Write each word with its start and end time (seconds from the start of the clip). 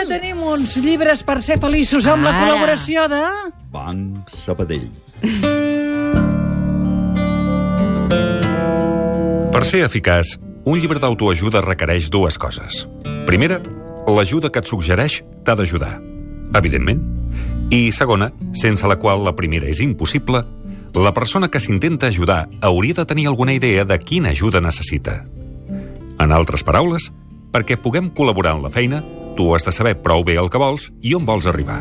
Eh, 0.00 0.06
tenim 0.08 0.40
uns 0.42 0.76
llibres 0.82 1.22
per 1.26 1.40
ser 1.44 1.58
feliços 1.60 2.06
amb 2.10 2.24
la 2.24 2.32
Ara. 2.32 2.46
col·laboració 2.46 3.08
de... 3.12 3.22
Banc 3.72 4.30
Sabadell. 4.32 4.88
Per 9.52 9.62
ser 9.68 9.84
eficaç, 9.84 10.38
un 10.64 10.80
llibre 10.80 11.00
d'autoajuda 11.02 11.60
requereix 11.64 12.08
dues 12.10 12.38
coses. 12.40 12.86
Primera, 13.28 13.60
l'ajuda 14.08 14.50
que 14.50 14.62
et 14.62 14.68
suggereix 14.70 15.20
t'ha 15.44 15.56
d'ajudar, 15.58 15.98
evidentment. 16.58 17.02
I 17.72 17.90
segona, 17.92 18.32
sense 18.58 18.86
la 18.88 18.98
qual 19.00 19.22
la 19.24 19.36
primera 19.36 19.68
és 19.68 19.80
impossible, 19.84 20.42
la 20.92 21.12
persona 21.16 21.48
que 21.48 21.60
s'intenta 21.60 22.08
ajudar 22.08 22.48
hauria 22.60 22.94
de 22.98 23.06
tenir 23.08 23.26
alguna 23.28 23.54
idea 23.54 23.84
de 23.84 23.98
quina 23.98 24.30
ajuda 24.36 24.60
necessita. 24.60 25.22
En 26.20 26.32
altres 26.32 26.64
paraules, 26.64 27.10
perquè 27.52 27.78
puguem 27.80 28.10
col·laborar 28.12 28.56
en 28.56 28.62
la 28.66 28.70
feina, 28.72 29.00
tu 29.36 29.52
has 29.54 29.64
de 29.66 29.72
saber 29.72 29.96
prou 30.02 30.24
bé 30.24 30.38
el 30.40 30.50
que 30.50 30.60
vols 30.60 30.90
i 31.00 31.14
on 31.14 31.26
vols 31.26 31.46
arribar. 31.50 31.80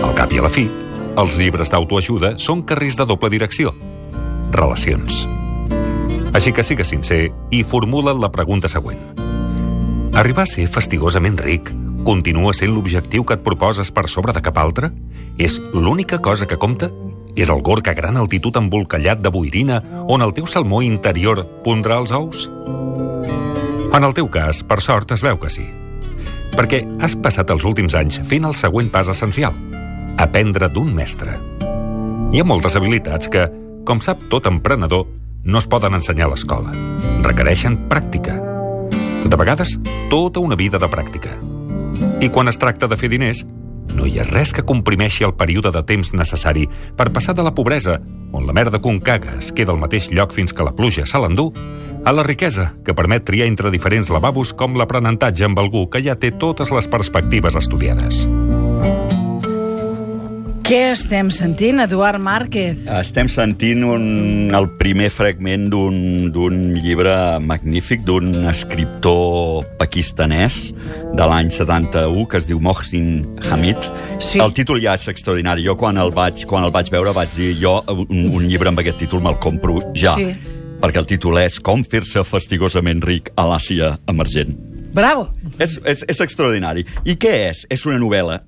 Al 0.00 0.14
cap 0.16 0.32
i 0.32 0.40
a 0.40 0.44
la 0.46 0.52
fi, 0.52 0.66
els 1.18 1.36
llibres 1.38 1.70
d'autoajuda 1.72 2.36
són 2.38 2.62
carrers 2.66 2.96
de 2.96 3.06
doble 3.06 3.30
direcció. 3.32 3.74
Relacions. 4.54 5.26
Així 6.34 6.52
que 6.54 6.64
sigues 6.64 6.90
sincer 6.92 7.28
i 7.50 7.62
formula't 7.66 8.20
la 8.22 8.30
pregunta 8.32 8.70
següent. 8.70 9.00
Arribar 10.14 10.46
a 10.46 10.50
ser 10.50 10.66
fastigosament 10.70 11.38
ric 11.42 11.70
continua 12.04 12.54
sent 12.56 12.72
l'objectiu 12.74 13.24
que 13.26 13.36
et 13.36 13.44
proposes 13.44 13.90
per 13.92 14.06
sobre 14.08 14.32
de 14.32 14.42
cap 14.42 14.58
altre? 14.58 14.90
És 15.38 15.58
l'única 15.74 16.20
cosa 16.22 16.48
que 16.48 16.58
compta? 16.58 16.90
És 17.36 17.50
el 17.52 17.62
gorg 17.62 17.86
a 17.88 17.94
gran 17.94 18.16
altitud 18.18 18.56
embolcallat 18.58 19.20
de 19.22 19.30
boirina 19.30 19.80
on 20.08 20.22
el 20.22 20.34
teu 20.34 20.48
salmó 20.50 20.82
interior 20.82 21.44
pondrà 21.64 22.00
els 22.00 22.14
ous? 22.16 22.48
En 23.90 24.04
el 24.06 24.14
teu 24.14 24.30
cas, 24.30 24.62
per 24.62 24.80
sort, 24.80 25.12
es 25.12 25.22
veu 25.22 25.38
que 25.38 25.50
sí. 25.50 25.66
Perquè 26.56 26.82
has 27.00 27.16
passat 27.16 27.50
els 27.54 27.64
últims 27.68 27.94
anys 27.98 28.20
fent 28.26 28.46
el 28.48 28.56
següent 28.58 28.90
pas 28.92 29.08
essencial. 29.08 29.54
Aprendre 30.20 30.68
d'un 30.72 30.90
mestre. 30.94 31.36
Hi 32.30 32.42
ha 32.42 32.46
moltes 32.46 32.76
habilitats 32.78 33.30
que, 33.30 33.46
com 33.86 34.02
sap 34.04 34.26
tot 34.30 34.46
emprenedor, 34.50 35.06
no 35.44 35.58
es 35.58 35.66
poden 35.70 35.96
ensenyar 35.96 36.28
a 36.28 36.34
l'escola. 36.34 36.74
Requereixen 37.24 37.78
pràctica. 37.90 38.36
De 39.24 39.36
vegades, 39.36 39.78
tota 40.10 40.40
una 40.40 40.56
vida 40.56 40.78
de 40.78 40.90
pràctica. 40.90 41.32
I 42.20 42.28
quan 42.28 42.48
es 42.48 42.58
tracta 42.60 42.88
de 42.88 42.96
fer 43.00 43.10
diners, 43.12 43.44
no 43.96 44.06
hi 44.06 44.18
ha 44.20 44.26
res 44.28 44.52
que 44.54 44.64
comprimeixi 44.66 45.24
el 45.26 45.34
període 45.34 45.72
de 45.74 45.82
temps 45.86 46.12
necessari 46.14 46.66
per 46.96 47.10
passar 47.14 47.34
de 47.34 47.44
la 47.46 47.54
pobresa, 47.54 47.98
on 48.32 48.46
la 48.46 48.54
merda 48.54 48.78
que 48.78 48.88
un 48.88 49.00
caga 49.00 49.36
es 49.38 49.50
queda 49.52 49.74
al 49.74 49.80
mateix 49.82 50.10
lloc 50.14 50.34
fins 50.36 50.54
que 50.54 50.66
la 50.66 50.74
pluja 50.76 51.06
se 51.06 51.18
l'endú, 51.18 51.50
a 52.04 52.12
la 52.12 52.22
riquesa, 52.22 52.74
que 52.84 52.94
permet 52.94 53.24
triar 53.28 53.48
entre 53.50 53.70
diferents 53.70 54.10
lavabos 54.10 54.54
com 54.56 54.78
l'aprenentatge 54.78 55.44
amb 55.46 55.60
algú 55.60 55.86
que 55.90 56.02
ja 56.04 56.16
té 56.16 56.32
totes 56.32 56.72
les 56.72 56.88
perspectives 56.88 57.56
estudiades. 57.58 58.24
Què 60.70 60.92
estem 60.92 61.32
sentint, 61.34 61.80
Eduard 61.82 62.22
Márquez? 62.22 62.84
Estem 62.94 63.26
sentint 63.26 63.82
un, 63.82 64.04
el 64.54 64.68
primer 64.78 65.08
fragment 65.10 65.64
d'un 65.72 65.96
d'un 66.30 66.60
llibre 66.76 67.14
magnífic 67.42 68.04
d'un 68.06 68.46
escriptor 68.52 69.66
pakistanès 69.80 70.60
de 71.18 71.26
l'any 71.26 71.50
71 71.50 72.22
que 72.30 72.38
es 72.38 72.46
diu 72.46 72.62
Mohsin 72.62 73.10
Hamid. 73.50 73.90
Sí. 74.22 74.38
El 74.38 74.54
títol 74.54 74.78
ja 74.78 74.94
és 74.94 75.08
extraordinari. 75.10 75.66
Jo 75.66 75.74
quan 75.74 75.98
el 75.98 76.14
vaig, 76.14 76.46
quan 76.46 76.62
el 76.62 76.70
vaig 76.70 76.94
veure 76.94 77.18
vaig 77.18 77.34
dir 77.34 77.50
jo 77.58 77.80
un, 77.90 78.30
un 78.30 78.46
llibre 78.46 78.70
amb 78.70 78.78
aquest 78.84 79.02
títol 79.02 79.26
me'l 79.26 79.42
compro 79.42 79.80
ja. 79.90 80.14
Sí. 80.14 80.30
Perquè 80.80 80.96
el 80.96 81.04
títol 81.04 81.36
és 81.42 81.58
Com 81.60 81.82
fer-se 81.84 82.22
fastigosament 82.24 83.02
ric 83.04 83.28
a 83.36 83.44
l'Àsia 83.50 83.92
emergent. 84.08 84.54
Bravo! 84.96 85.26
És, 85.60 85.74
és, 85.84 86.06
és 86.08 86.22
extraordinari. 86.24 86.86
I 87.04 87.18
què 87.20 87.34
és? 87.50 87.66
És 87.68 87.84
una 87.84 87.98
novel·la, 88.00 88.38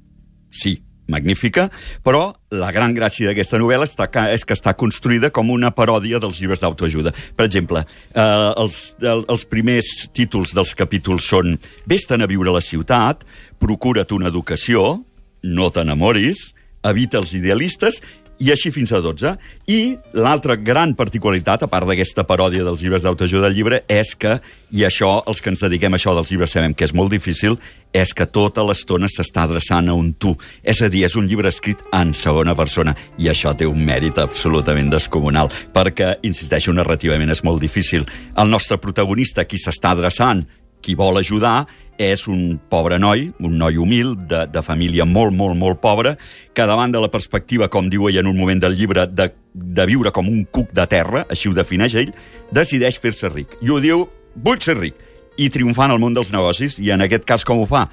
sí, 0.48 0.78
magnífica, 1.12 1.66
però 2.00 2.22
la 2.56 2.70
gran 2.72 2.94
gràcia 2.96 3.28
d'aquesta 3.28 3.60
novel·la 3.60 3.84
està 3.84 4.08
és 4.32 4.46
que 4.48 4.56
està 4.56 4.72
construïda 4.78 5.28
com 5.28 5.52
una 5.52 5.74
paròdia 5.76 6.22
dels 6.22 6.40
llibres 6.40 6.62
d'autoajuda. 6.62 7.12
Per 7.36 7.44
exemple, 7.44 7.84
eh, 7.84 8.24
els, 8.64 8.80
el, 9.04 9.26
els 9.28 9.44
primers 9.52 9.92
títols 10.16 10.56
dels 10.56 10.72
capítols 10.78 11.28
són 11.34 11.58
Vés-te'n 11.84 12.24
a 12.24 12.30
viure 12.30 12.48
a 12.48 12.56
la 12.56 12.64
ciutat, 12.64 13.26
Procura't 13.60 14.16
una 14.16 14.32
educació, 14.32 15.02
No 15.42 15.68
t'enamoris, 15.70 16.48
Evita 16.82 17.20
els 17.20 17.30
idealistes 17.36 18.00
i 18.42 18.50
així 18.50 18.72
fins 18.74 18.90
a 18.90 18.98
12. 19.02 19.36
I 19.70 19.78
l'altra 20.18 20.56
gran 20.58 20.96
particularitat, 20.98 21.62
a 21.62 21.70
part 21.70 21.86
d'aquesta 21.86 22.24
paròdia 22.26 22.64
dels 22.66 22.82
llibres 22.82 23.04
d'autoajuda 23.04 23.46
del 23.46 23.56
llibre, 23.58 23.82
és 23.86 24.16
que, 24.18 24.38
i 24.74 24.82
això, 24.88 25.14
els 25.30 25.42
que 25.42 25.52
ens 25.52 25.62
dediquem 25.62 25.94
a 25.94 26.00
això 26.00 26.14
dels 26.16 26.32
llibres 26.32 26.54
sabem 26.56 26.74
que 26.74 26.88
és 26.88 26.94
molt 26.96 27.12
difícil, 27.12 27.58
és 27.94 28.14
que 28.16 28.26
tota 28.26 28.64
l'estona 28.66 29.10
s'està 29.12 29.44
adreçant 29.46 29.90
a 29.92 29.94
un 29.94 30.10
tu. 30.18 30.32
És 30.64 30.80
a 30.82 30.88
dir, 30.90 31.04
és 31.06 31.14
un 31.18 31.28
llibre 31.30 31.52
escrit 31.52 31.84
en 31.94 32.14
segona 32.16 32.56
persona, 32.58 32.96
i 33.20 33.30
això 33.30 33.52
té 33.54 33.68
un 33.68 33.78
mèrit 33.86 34.18
absolutament 34.18 34.90
descomunal, 34.90 35.52
perquè, 35.76 36.16
insisteixo, 36.26 36.74
narrativament 36.74 37.30
és 37.30 37.44
molt 37.46 37.62
difícil. 37.62 38.08
El 38.34 38.50
nostre 38.50 38.80
protagonista, 38.82 39.46
qui 39.46 39.60
s'està 39.60 39.94
adreçant, 39.94 40.42
qui 40.82 40.96
vol 40.98 41.20
ajudar, 41.20 41.60
és 42.02 42.26
un 42.28 42.58
pobre 42.72 42.98
noi, 42.98 43.28
un 43.40 43.54
noi 43.60 43.78
humil, 43.80 44.14
de, 44.28 44.44
de 44.50 44.62
família 44.66 45.06
molt, 45.08 45.34
molt, 45.36 45.56
molt 45.58 45.80
pobra, 45.82 46.16
que 46.54 46.66
davant 46.68 46.92
de 46.92 47.00
la 47.02 47.10
perspectiva, 47.12 47.70
com 47.72 47.88
diu 47.92 48.08
ell 48.10 48.20
en 48.22 48.30
un 48.30 48.38
moment 48.38 48.60
del 48.62 48.76
llibre, 48.78 49.06
de, 49.06 49.30
de 49.54 49.86
viure 49.88 50.12
com 50.14 50.28
un 50.28 50.44
cuc 50.44 50.72
de 50.74 50.86
terra, 50.90 51.26
així 51.30 51.50
ho 51.50 51.56
defineix 51.56 51.96
ell, 52.02 52.12
decideix 52.52 52.98
fer-se 53.02 53.30
ric. 53.32 53.56
I 53.62 53.72
ho 53.72 53.80
diu, 53.82 54.06
vull 54.34 54.60
ser 54.64 54.78
ric, 54.80 54.98
i 55.40 55.48
triomfant 55.52 55.92
al 55.92 56.00
món 56.02 56.16
dels 56.16 56.32
negocis, 56.34 56.78
i 56.82 56.92
en 56.92 57.04
aquest 57.06 57.24
cas 57.28 57.46
com 57.48 57.62
ho 57.62 57.68
fa? 57.68 57.86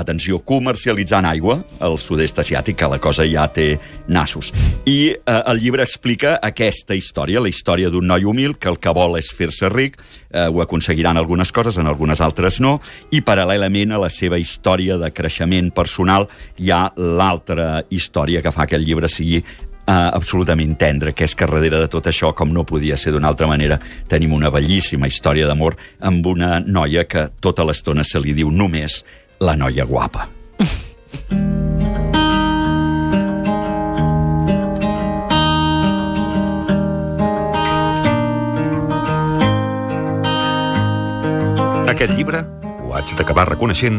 Atenció, 0.00 0.40
comercialitzant 0.44 1.28
aigua 1.28 1.60
al 1.80 1.98
sud-est 2.00 2.40
asiàtic, 2.42 2.78
que 2.80 2.88
la 2.90 3.00
cosa 3.02 3.26
ja 3.28 3.46
té 3.52 3.74
nassos. 4.08 4.52
I 4.88 4.98
eh, 5.14 5.38
el 5.38 5.62
llibre 5.62 5.84
explica 5.86 6.38
aquesta 6.42 6.96
història, 6.98 7.42
la 7.42 7.52
història 7.52 7.90
d'un 7.92 8.06
noi 8.10 8.26
humil 8.28 8.56
que 8.58 8.70
el 8.72 8.80
que 8.80 8.94
vol 8.96 9.18
és 9.20 9.30
fer-se 9.36 9.70
ric, 9.72 10.00
eh, 10.30 10.48
ho 10.48 10.62
aconseguiran 10.64 11.20
algunes 11.20 11.52
coses, 11.52 11.78
en 11.78 11.90
algunes 11.90 12.20
altres 12.20 12.60
no, 12.60 12.78
i 13.10 13.22
paral·lelament 13.24 13.94
a 13.94 14.02
la 14.02 14.10
seva 14.10 14.38
història 14.40 14.98
de 15.00 15.12
creixement 15.14 15.72
personal 15.74 16.28
hi 16.58 16.70
ha 16.74 16.86
l'altra 16.96 17.84
història 17.90 18.42
que 18.42 18.52
fa 18.54 18.66
que 18.66 18.78
el 18.78 18.86
llibre 18.86 19.08
sigui 19.08 19.42
eh, 19.90 20.10
absolutament 20.12 20.76
tendre, 20.78 21.14
que 21.14 21.26
és 21.26 21.34
que 21.34 21.48
darrere 21.48 21.82
de 21.82 21.90
tot 21.92 22.06
això, 22.10 22.32
com 22.36 22.52
no 22.54 22.66
podia 22.68 22.98
ser 23.00 23.14
d'una 23.14 23.30
altra 23.32 23.48
manera, 23.50 23.78
tenim 24.08 24.34
una 24.36 24.50
bellíssima 24.52 25.08
història 25.10 25.48
d'amor 25.50 25.76
amb 26.06 26.26
una 26.26 26.58
noia 26.60 27.06
que 27.08 27.28
tota 27.40 27.66
l'estona 27.66 28.04
se 28.06 28.22
li 28.22 28.34
diu 28.36 28.50
només 28.50 29.00
la 29.40 29.56
noia 29.56 29.86
guapa. 29.88 30.28
Aquest 41.88 42.12
llibre, 42.16 42.44
ho 42.84 42.92
haig 42.94 43.14
d'acabar 43.16 43.48
reconeixent, 43.48 43.98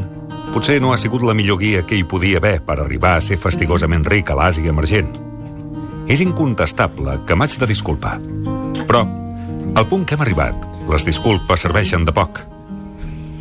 potser 0.53 0.77
no 0.81 0.93
ha 0.93 1.01
sigut 1.01 1.25
la 1.25 1.33
millor 1.33 1.59
guia 1.61 1.81
que 1.85 1.97
hi 1.97 2.05
podia 2.05 2.37
haver 2.37 2.59
per 2.65 2.77
arribar 2.79 3.17
a 3.17 3.25
ser 3.25 3.41
fastigosament 3.41 4.05
ric 4.05 4.29
a 4.29 4.37
l'Àsia 4.37 4.69
emergent. 4.69 5.09
És 6.07 6.21
incontestable 6.21 7.17
que 7.25 7.35
m'haig 7.35 7.57
de 7.57 7.67
disculpar. 7.69 8.17
Però, 8.85 9.05
al 9.73 9.87
punt 9.89 10.05
que 10.05 10.15
hem 10.17 10.21
arribat, 10.21 10.57
les 10.89 11.05
disculpes 11.07 11.65
serveixen 11.65 12.05
de 12.05 12.13
poc. 12.13 12.43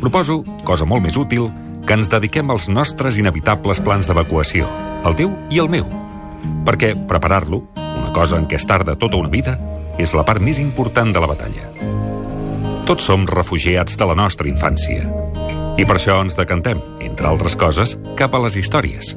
Proposo, 0.01 0.41
cosa 0.65 0.85
molt 0.89 1.05
més 1.05 1.17
útil, 1.17 1.49
que 1.85 1.97
ens 1.97 2.09
dediquem 2.11 2.51
als 2.51 2.69
nostres 2.69 3.17
inevitables 3.17 3.81
plans 3.81 4.07
d'evacuació, 4.07 4.67
el 5.05 5.17
teu 5.17 5.33
i 5.51 5.61
el 5.61 5.69
meu. 5.71 5.87
Perquè 6.65 6.93
preparar-lo, 7.07 7.63
una 7.75 8.11
cosa 8.13 8.37
en 8.37 8.47
què 8.49 8.57
es 8.59 8.67
tarda 8.67 8.97
tota 8.99 9.19
una 9.19 9.31
vida, 9.33 9.57
és 10.01 10.13
la 10.17 10.25
part 10.25 10.41
més 10.41 10.59
important 10.61 11.11
de 11.13 11.21
la 11.21 11.29
batalla. 11.29 11.67
Tots 12.87 13.05
som 13.05 13.27
refugiats 13.29 13.97
de 13.97 14.07
la 14.07 14.17
nostra 14.17 14.49
infància. 14.49 15.05
I 15.77 15.85
per 15.87 15.97
això 15.97 16.19
ens 16.21 16.37
decantem, 16.37 16.81
entre 17.01 17.29
altres 17.29 17.55
coses, 17.55 17.97
cap 18.19 18.33
a 18.35 18.41
les 18.43 18.57
històries. 18.59 19.15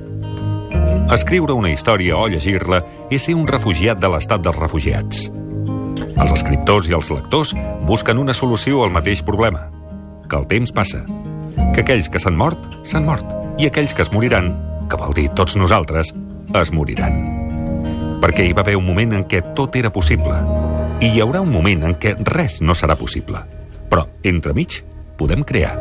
Escriure 1.15 1.57
una 1.57 1.73
història 1.73 2.17
o 2.17 2.29
llegir-la 2.29 2.83
és 3.13 3.27
ser 3.27 3.35
un 3.37 3.49
refugiat 3.49 4.01
de 4.01 4.11
l'estat 4.13 4.45
dels 4.45 4.61
refugiats. 4.61 5.29
Els 6.15 6.33
escriptors 6.33 6.89
i 6.89 6.95
els 6.97 7.11
lectors 7.11 7.53
busquen 7.85 8.21
una 8.23 8.37
solució 8.37 8.85
al 8.85 8.95
mateix 8.95 9.23
problema, 9.27 9.67
que 10.29 10.39
el 10.39 10.47
temps 10.49 10.73
passa, 10.73 11.03
que 11.75 11.83
aquells 11.83 12.09
que 12.09 12.21
s'han 12.23 12.37
mort, 12.39 12.59
s'han 12.87 13.05
mort, 13.07 13.27
i 13.59 13.67
aquells 13.67 13.95
que 13.95 14.03
es 14.07 14.13
moriran, 14.15 14.53
que 14.91 14.99
vol 15.01 15.15
dir 15.17 15.29
tots 15.35 15.57
nosaltres, 15.59 16.13
es 16.55 16.73
moriran. 16.73 17.17
Perquè 18.23 18.47
hi 18.47 18.55
va 18.57 18.63
haver 18.63 18.77
un 18.79 18.87
moment 18.87 19.13
en 19.19 19.25
què 19.29 19.43
tot 19.59 19.75
era 19.77 19.91
possible, 19.93 20.37
i 21.03 21.11
hi 21.11 21.21
haurà 21.25 21.43
un 21.43 21.51
moment 21.53 21.83
en 21.91 21.97
què 21.99 22.15
res 22.31 22.61
no 22.63 22.77
serà 22.79 22.97
possible. 22.97 23.43
Però, 23.91 24.07
entremig, 24.23 24.81
podem 25.19 25.43
crear. 25.45 25.75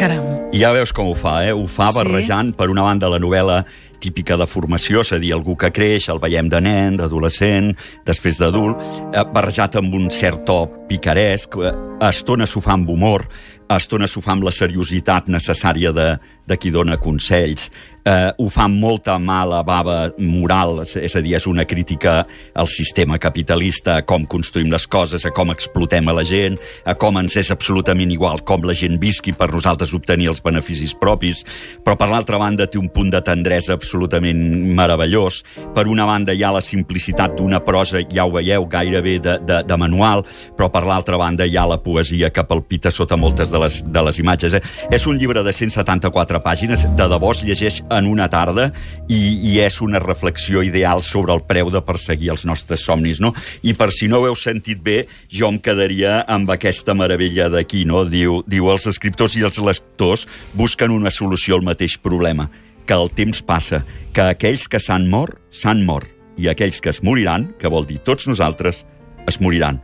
Caram. 0.00 0.24
I 0.52 0.60
ja 0.60 0.72
veus 0.74 0.92
com 0.92 1.08
ho 1.12 1.14
fa, 1.16 1.38
eh? 1.46 1.52
Ho 1.52 1.66
fa 1.70 1.92
Sí. 1.92 1.98
barrejant, 2.00 2.54
per 2.56 2.70
una 2.70 2.82
banda, 2.82 3.08
la 3.08 3.18
novel·la 3.18 3.64
típica 4.02 4.36
de 4.40 4.48
formació, 4.50 5.04
és 5.06 5.14
a 5.14 5.20
dir, 5.22 5.32
algú 5.36 5.54
que 5.58 5.70
creix, 5.74 6.08
el 6.12 6.20
veiem 6.22 6.50
de 6.50 6.60
nen, 6.64 6.98
d'adolescent, 6.98 7.72
després 8.08 8.40
d'adult, 8.40 8.82
eh, 9.12 9.24
barrejat 9.32 9.78
amb 9.80 9.94
un 9.94 10.10
cert 10.10 10.44
to 10.48 10.66
picaresc, 10.90 11.56
eh, 11.62 11.72
a 12.02 12.10
estones 12.10 12.50
s'ho 12.50 12.60
fa 12.60 12.74
amb 12.74 12.90
humor, 12.90 13.28
a 13.68 13.78
estones 13.80 14.12
s'ho 14.12 14.20
fa 14.20 14.34
amb 14.34 14.44
la 14.44 14.52
seriositat 14.52 15.30
necessària 15.32 15.92
de, 15.96 16.08
de 16.46 16.58
qui 16.58 16.72
dona 16.74 16.98
consells, 17.00 17.70
eh, 18.04 18.32
ho 18.36 18.48
fa 18.48 18.66
molta 18.68 19.18
mala 19.18 19.62
bava 19.66 20.12
moral, 20.18 20.82
és 20.84 21.14
a 21.16 21.22
dir, 21.22 21.36
és 21.38 21.46
una 21.46 21.64
crítica 21.68 22.22
al 22.54 22.68
sistema 22.70 23.18
capitalista, 23.22 23.98
a 23.98 24.06
com 24.06 24.26
construïm 24.26 24.72
les 24.72 24.86
coses, 24.90 25.24
a 25.24 25.32
com 25.34 25.52
explotem 25.52 26.08
a 26.08 26.16
la 26.16 26.24
gent, 26.26 26.58
a 26.84 26.94
com 26.98 27.18
ens 27.20 27.36
és 27.40 27.52
absolutament 27.54 28.10
igual 28.12 28.42
com 28.46 28.66
la 28.66 28.76
gent 28.76 28.98
visqui 29.02 29.34
per 29.36 29.50
nosaltres 29.52 29.94
obtenir 29.94 30.30
els 30.32 30.42
beneficis 30.42 30.94
propis, 30.98 31.44
però 31.84 31.96
per 31.98 32.10
l'altra 32.10 32.40
banda 32.42 32.66
té 32.66 32.80
un 32.80 32.90
punt 32.92 33.12
de 33.12 33.22
tendresa 33.24 33.76
absolutament 33.76 34.40
meravellós. 34.76 35.42
Per 35.74 35.86
una 35.90 36.06
banda 36.08 36.34
hi 36.34 36.42
ha 36.42 36.52
la 36.54 36.64
simplicitat 36.64 37.36
d'una 37.38 37.62
prosa, 37.64 38.02
ja 38.10 38.26
ho 38.26 38.34
veieu, 38.34 38.66
gairebé 38.70 39.18
de, 39.22 39.38
de, 39.46 39.62
de 39.66 39.78
manual, 39.78 40.24
però 40.56 40.70
per 40.72 40.84
l'altra 40.88 41.18
banda 41.20 41.46
hi 41.46 41.56
ha 41.56 41.66
la 41.68 41.78
poesia 41.82 42.32
que 42.34 42.44
palpita 42.48 42.90
sota 42.90 43.16
moltes 43.16 43.52
de 43.52 43.60
les, 43.62 43.80
de 43.84 44.04
les 44.08 44.18
imatges. 44.18 44.58
Eh? 44.58 44.62
És 44.90 45.06
un 45.06 45.18
llibre 45.20 45.42
de 45.44 45.52
174 45.54 46.42
pàgines, 46.42 46.86
de 46.96 47.08
debò 47.12 47.32
es 47.32 47.42
llegeix 47.46 47.80
en 47.96 48.08
una 48.10 48.28
tarda 48.32 48.70
i, 49.08 49.20
i 49.52 49.58
és 49.62 49.80
una 49.84 50.00
reflexió 50.02 50.62
ideal 50.64 51.02
sobre 51.04 51.34
el 51.34 51.42
preu 51.48 51.70
de 51.72 51.82
perseguir 51.84 52.32
els 52.34 52.46
nostres 52.48 52.84
somnis, 52.86 53.20
no? 53.20 53.32
I 53.62 53.74
per 53.78 53.90
si 53.94 54.08
no 54.08 54.22
ho 54.22 54.28
heu 54.30 54.36
sentit 54.38 54.82
bé, 54.82 55.06
jo 55.28 55.50
em 55.50 55.60
quedaria 55.62 56.20
amb 56.30 56.50
aquesta 56.54 56.96
meravella 56.98 57.48
d'aquí, 57.52 57.84
no? 57.88 58.04
Diu, 58.08 58.40
diu, 58.46 58.70
els 58.72 58.88
escriptors 58.90 59.36
i 59.38 59.46
els 59.46 59.60
lectors 59.62 60.26
busquen 60.58 60.94
una 60.94 61.12
solució 61.12 61.58
al 61.58 61.66
mateix 61.66 61.98
problema, 62.00 62.48
que 62.86 62.96
el 62.96 63.12
temps 63.14 63.42
passa, 63.46 63.82
que 64.12 64.26
aquells 64.32 64.66
que 64.68 64.80
s'han 64.82 65.08
mort, 65.10 65.38
s'han 65.50 65.84
mort, 65.86 66.10
i 66.36 66.48
aquells 66.48 66.80
que 66.80 66.90
es 66.90 67.02
moriran, 67.04 67.50
que 67.60 67.70
vol 67.70 67.86
dir 67.86 68.00
tots 68.04 68.26
nosaltres, 68.28 68.84
es 69.28 69.38
moriran, 69.40 69.78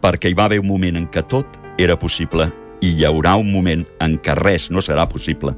perquè 0.00 0.30
hi 0.30 0.36
va 0.38 0.46
haver 0.48 0.60
un 0.62 0.70
moment 0.70 0.96
en 0.96 1.08
què 1.12 1.24
tot 1.28 1.58
era 1.80 1.98
possible 1.98 2.48
i 2.80 2.94
hi 2.96 3.04
haurà 3.04 3.36
un 3.40 3.50
moment 3.52 3.84
en 4.00 4.16
què 4.24 4.34
res 4.38 4.70
no 4.72 4.82
serà 4.84 5.06
possible. 5.08 5.52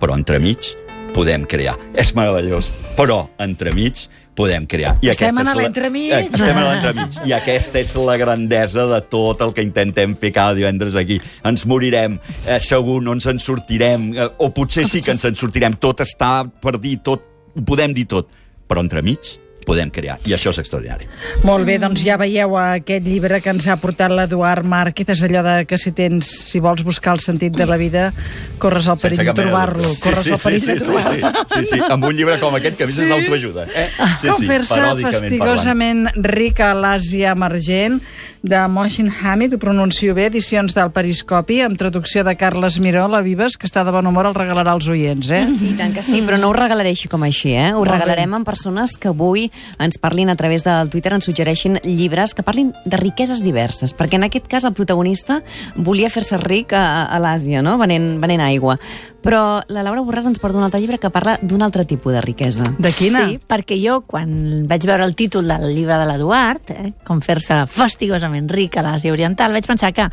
Però 0.00 0.16
entremig 0.18 0.72
podem 1.12 1.44
crear. 1.44 1.76
És 1.94 2.14
meravellós. 2.14 2.68
Però 2.96 3.28
entremig 3.38 4.06
podem 4.34 4.64
crear. 4.66 4.94
I 5.04 5.10
Estem 5.12 5.36
en 5.36 5.46
és 5.46 5.54
la- 5.54 5.62
l'entremig. 5.62 6.10
Eh, 6.12 6.20
Estem 6.32 6.56
en 6.56 6.64
l'entremig. 6.64 7.18
I 7.28 7.32
aquesta 7.36 7.78
és 7.80 7.94
la 7.96 8.16
grandesa 8.16 8.86
de 8.86 9.00
tot 9.12 9.40
el 9.44 9.52
que 9.52 9.62
intentem 9.62 10.16
fer 10.16 10.32
cada 10.32 10.54
divendres 10.54 10.94
aquí. 10.96 11.20
Ens 11.44 11.66
morirem, 11.66 12.18
eh, 12.46 12.58
segur 12.60 13.02
no 13.02 13.12
ens 13.12 13.26
en 13.26 13.38
sortirem, 13.38 14.14
eh, 14.16 14.30
o 14.38 14.50
potser 14.54 14.86
sí 14.86 15.02
que 15.02 15.10
ens 15.12 15.24
en 15.24 15.36
sortirem. 15.36 15.74
Tot 15.78 16.00
està 16.00 16.48
per 16.60 16.78
dir, 16.80 16.98
tot, 17.02 17.22
ho 17.54 17.62
podem 17.62 17.92
dir 17.92 18.06
tot. 18.06 18.28
Però 18.66 18.80
entremig 18.80 19.18
podem 19.66 19.90
crear. 19.90 20.18
I 20.26 20.34
això 20.36 20.50
és 20.52 20.58
extraordinari. 20.62 21.06
Molt 21.46 21.66
bé, 21.68 21.78
doncs 21.82 22.02
ja 22.04 22.16
veieu 22.20 22.56
aquest 22.58 23.06
llibre 23.06 23.40
que 23.40 23.50
ens 23.50 23.66
ha 23.68 23.76
portat 23.80 24.10
l'Eduard 24.12 24.64
Márquez. 24.66 25.08
És 25.12 25.22
allò 25.26 25.42
de 25.46 25.56
que 25.66 25.78
si 25.78 25.92
tens, 25.92 26.26
si 26.52 26.60
vols 26.62 26.82
buscar 26.86 27.14
el 27.16 27.20
sentit 27.24 27.56
de 27.56 27.66
la 27.66 27.76
vida, 27.76 28.12
corres 28.58 28.88
al 28.88 28.98
perill 28.98 29.24
de 29.24 29.34
trobar-lo. 29.34 29.82
dubte. 29.82 30.00
Corres 30.02 30.24
sí, 30.24 30.32
al 30.32 30.38
sí, 30.38 30.44
perill 30.48 30.60
sí, 30.62 30.66
de 30.72 30.78
sí, 30.78 30.84
trobar-lo. 30.84 31.32
sí, 31.54 31.64
sí, 31.64 31.64
sí, 31.74 31.80
amb 31.88 32.04
un 32.04 32.16
llibre 32.16 32.38
com 32.40 32.54
aquest, 32.58 32.76
que 32.78 32.84
a 32.84 32.90
més 32.90 32.98
és 32.98 33.08
d'autoajuda. 33.08 33.66
Eh? 33.74 33.88
Sí, 34.20 34.28
Com 34.28 34.40
sí, 34.42 34.46
fer-se 34.50 34.80
fastigosament 35.02 36.06
ric 36.26 36.60
a 36.60 36.72
l'Àsia 36.76 37.32
emergent, 37.36 38.00
de 38.42 38.58
Moshin 38.66 39.06
Hamid, 39.22 39.52
ho 39.54 39.58
pronuncio 39.62 40.16
bé, 40.16 40.24
edicions 40.26 40.74
del 40.74 40.90
Periscopi, 40.90 41.60
amb 41.62 41.78
traducció 41.78 42.24
de 42.26 42.34
Carles 42.34 42.80
Miró, 42.82 43.04
la 43.06 43.20
Vives, 43.22 43.54
que 43.56 43.68
està 43.68 43.84
de 43.86 43.92
bon 43.94 44.08
humor, 44.10 44.26
el 44.26 44.34
regalarà 44.34 44.72
als 44.74 44.88
oients, 44.90 45.30
eh? 45.30 45.44
I 45.46 45.76
tant 45.78 45.94
que 45.94 46.02
sí, 46.02 46.18
però 46.26 46.40
no 46.42 46.48
ho 46.50 46.56
regalaré 46.56 46.90
així 46.90 47.06
com 47.12 47.22
així, 47.22 47.52
eh? 47.54 47.68
Ho 47.70 47.78
Molt 47.78 47.92
bé. 47.92 48.00
regalarem 48.00 48.34
amb 48.34 48.48
persones 48.48 48.96
que 48.98 49.12
avui 49.12 49.51
ens 49.78 49.98
parlin 49.98 50.30
a 50.30 50.36
través 50.36 50.64
del 50.64 50.90
Twitter, 50.90 51.14
ens 51.16 51.28
suggereixin 51.28 51.80
llibres 51.84 52.34
que 52.34 52.44
parlin 52.46 52.72
de 52.84 53.00
riqueses 53.00 53.42
diverses, 53.44 53.94
perquè 53.96 54.18
en 54.20 54.28
aquest 54.28 54.48
cas 54.50 54.66
el 54.68 54.76
protagonista 54.76 55.42
volia 55.76 56.10
fer-se 56.12 56.38
ric 56.42 56.76
a, 56.76 57.06
a 57.06 57.22
l'Àsia, 57.22 57.62
no? 57.62 57.78
Venent, 57.80 58.16
venent 58.22 58.44
aigua. 58.44 58.78
Però 59.22 59.62
la 59.70 59.84
Laura 59.86 60.02
Borràs 60.02 60.26
ens 60.26 60.40
porta 60.42 60.58
un 60.58 60.66
altre 60.66 60.80
llibre 60.82 60.98
que 60.98 61.10
parla 61.14 61.36
d'un 61.40 61.62
altre 61.62 61.84
tipus 61.86 62.12
de 62.12 62.20
riquesa. 62.24 62.66
De 62.82 62.90
quina? 62.90 63.22
Sí, 63.30 63.38
perquè 63.38 63.78
jo, 63.78 64.00
quan 64.06 64.66
vaig 64.66 64.82
veure 64.88 65.06
el 65.06 65.14
títol 65.14 65.46
del 65.46 65.68
llibre 65.76 65.94
de 66.00 66.08
l'Eduard, 66.08 66.72
eh, 66.74 66.90
com 67.06 67.22
fer-se 67.22 67.62
fastigosament 67.70 68.50
ric 68.50 68.76
a 68.76 68.82
l'Àsia 68.82 69.14
Oriental, 69.14 69.54
vaig 69.54 69.68
pensar 69.68 69.92
que 69.94 70.08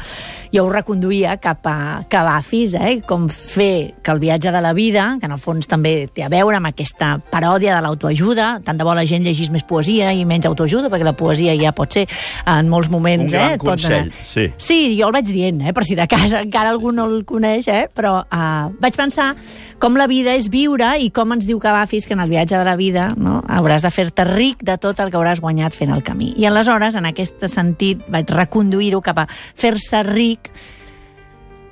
jo 0.53 0.67
ho 0.67 0.69
reconduïa 0.69 1.39
cap 1.41 1.65
a 1.69 2.05
Cavafis, 2.09 2.75
eh, 2.77 2.99
com 3.01 3.25
fer 3.33 3.95
que 4.03 4.13
el 4.13 4.21
viatge 4.21 4.53
de 4.53 4.61
la 4.61 4.73
vida, 4.77 5.17
que 5.19 5.25
en 5.25 5.33
el 5.33 5.41
fons 5.41 5.65
també 5.67 6.07
té 6.13 6.23
a 6.23 6.29
veure 6.29 6.61
amb 6.61 6.69
aquesta 6.69 7.15
paròdia 7.31 7.75
de 7.75 7.81
l'autoajuda, 7.81 8.59
tant 8.65 8.77
de 8.77 8.85
bo 8.85 8.93
la 8.93 9.07
gent 9.09 9.25
llegís 9.29 9.51
més 9.53 9.63
poesia 9.69 10.11
i 10.17 10.25
menys 10.27 10.49
autoajuda, 10.49 10.89
perquè 10.91 11.07
la 11.07 11.15
poesia 11.17 11.55
ja 11.59 11.71
pot 11.75 11.93
ser 11.99 12.07
en 12.49 12.69
molts 12.71 12.89
moments... 12.91 13.29
Un 13.29 13.31
gran 13.31 13.53
eh, 13.53 13.59
et 13.59 13.63
pot 13.63 13.75
consell, 13.77 14.09
donar- 14.09 14.25
sí. 14.27 14.47
Sí, 14.57 14.79
jo 14.99 15.07
el 15.07 15.15
vaig 15.15 15.29
dient, 15.29 15.61
eh, 15.63 15.73
per 15.77 15.85
si 15.87 15.95
de 15.99 16.07
casa 16.09 16.41
encara 16.43 16.73
algú 16.73 16.91
no 16.95 17.05
el 17.09 17.23
coneix, 17.29 17.69
eh, 17.71 17.85
però 17.93 18.17
uh, 18.25 18.69
vaig 18.81 18.97
pensar 18.97 19.31
com 19.79 19.95
la 19.95 20.09
vida 20.11 20.33
és 20.35 20.49
viure 20.51 20.91
i 20.99 21.11
com 21.15 21.31
ens 21.37 21.45
diu 21.47 21.59
Cavafis 21.61 22.07
que 22.09 22.17
en 22.17 22.23
el 22.25 22.31
viatge 22.33 22.57
de 22.57 22.65
la 22.67 22.75
vida 22.79 23.13
no, 23.15 23.39
hauràs 23.47 23.85
de 23.85 23.93
fer-te 23.93 24.25
ric 24.27 24.65
de 24.65 24.75
tot 24.81 24.99
el 24.99 25.11
que 25.13 25.19
hauràs 25.19 25.39
guanyat 25.39 25.75
fent 25.77 25.93
el 25.95 26.03
camí. 26.03 26.33
I 26.35 26.49
aleshores, 26.49 26.97
en 26.99 27.07
aquest 27.07 27.45
sentit, 27.47 28.03
vaig 28.11 28.29
reconduir-ho 28.35 28.99
cap 29.05 29.23
a 29.23 29.27
fer-se 29.29 30.03
ric 30.09 30.51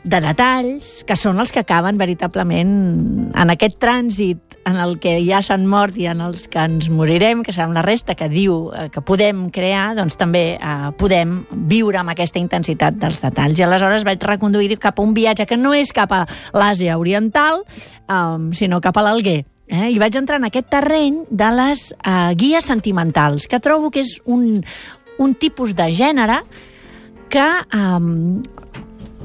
de 0.07 0.19
detalls 0.23 1.01
que 1.07 1.17
són 1.19 1.41
els 1.41 1.51
que 1.51 1.65
acaben 1.65 1.97
veritablement 1.99 2.69
en 3.35 3.51
aquest 3.51 3.75
trànsit 3.81 4.46
en 4.67 4.75
el 4.83 4.97
que 4.99 5.15
ja 5.23 5.39
s'han 5.45 5.65
mort 5.69 5.95
i 5.97 6.09
en 6.11 6.21
els 6.23 6.45
que 6.51 6.59
ens 6.67 6.89
morirem, 6.91 7.43
que 7.45 7.53
serà 7.55 7.69
la 7.71 7.83
resta 7.85 8.17
que 8.19 8.27
diu 8.31 8.67
eh, 8.75 8.87
que 8.91 9.03
podem 9.05 9.47
crear, 9.53 9.93
doncs 9.97 10.17
també 10.19 10.45
eh, 10.57 10.89
podem 10.99 11.39
viure 11.71 12.01
amb 12.01 12.11
aquesta 12.11 12.41
intensitat 12.41 12.99
dels 12.99 13.21
detalls. 13.23 13.59
I 13.59 13.67
aleshores 13.67 14.05
vaig 14.07 14.23
reconduir 14.27 14.75
cap 14.83 14.99
a 14.99 15.05
un 15.05 15.15
viatge 15.15 15.47
que 15.47 15.59
no 15.59 15.73
és 15.77 15.93
cap 15.95 16.11
a 16.11 16.25
l'Àsia 16.57 16.97
Oriental, 16.99 17.63
um, 18.11 18.51
sinó 18.51 18.81
cap 18.83 18.99
a 18.99 19.05
l'Alguer. 19.07 19.39
Eh? 19.67 19.87
I 19.93 19.99
vaig 19.99 20.15
entrar 20.19 20.41
en 20.41 20.47
aquest 20.47 20.69
terreny 20.71 21.23
de 21.29 21.51
les 21.55 21.89
eh, 21.95 22.33
guies 22.39 22.67
sentimentals, 22.67 23.47
que 23.47 23.61
trobo 23.63 23.91
que 23.91 24.03
és 24.03 24.17
un, 24.25 24.63
un 25.19 25.35
tipus 25.39 25.75
de 25.75 25.89
gènere 25.95 26.41
que 27.31 27.47
um, 27.75 28.41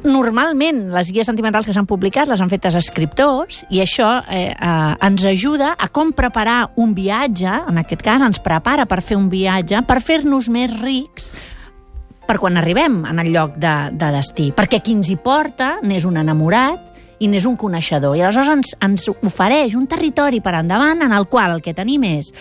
normalment 0.05 0.89
les 0.93 1.11
guies 1.15 1.27
sentimentals 1.29 1.67
que 1.69 1.75
s'han 1.75 1.87
publicat 1.89 2.31
les 2.31 2.41
han 2.43 2.51
fetes 2.51 2.77
escriptors 2.79 3.63
i 3.71 3.83
això 3.85 4.11
eh, 4.27 4.51
eh, 4.51 5.07
ens 5.07 5.25
ajuda 5.29 5.73
a 5.79 5.89
com 5.95 6.13
preparar 6.17 6.73
un 6.83 6.95
viatge, 6.95 7.51
en 7.69 7.81
aquest 7.83 8.03
cas 8.05 8.23
ens 8.25 8.43
prepara 8.43 8.87
per 8.91 9.01
fer 9.03 9.19
un 9.19 9.29
viatge, 9.33 9.85
per 9.87 10.01
fer-nos 10.03 10.51
més 10.53 10.73
rics 10.81 11.31
per 12.27 12.39
quan 12.39 12.57
arribem 12.57 13.03
en 13.09 13.19
el 13.19 13.33
lloc 13.35 13.59
de, 13.61 13.75
de 13.99 14.11
destí. 14.15 14.51
Perquè 14.57 14.81
qui 14.83 14.95
ens 14.97 15.11
hi 15.11 15.19
porta 15.21 15.77
n'és 15.83 16.07
un 16.09 16.19
enamorat 16.21 16.91
i 17.23 17.29
n'és 17.31 17.47
un 17.47 17.57
coneixedor. 17.59 18.17
I 18.17 18.23
aleshores 18.25 18.51
ens, 18.51 18.75
ens 18.83 19.09
ofereix 19.13 19.77
un 19.79 19.87
territori 19.91 20.41
per 20.43 20.57
endavant 20.59 21.05
en 21.07 21.15
el 21.15 21.29
qual 21.31 21.57
el 21.57 21.63
que 21.63 21.75
tenim 21.75 22.07
és 22.09 22.33